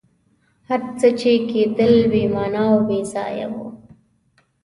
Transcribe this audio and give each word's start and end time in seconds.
هر 0.67 0.81
څه 0.99 1.07
چي 1.19 1.33
کېدل 1.49 1.95
بي 2.11 2.23
معنی 2.33 2.65
او 2.69 2.73
بېځایه 2.87 3.47
وه. 3.53 3.65